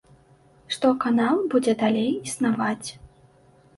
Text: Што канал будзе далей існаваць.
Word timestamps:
Што 0.75 0.87
канал 1.03 1.37
будзе 1.53 1.73
далей 1.85 2.11
існаваць. 2.31 2.89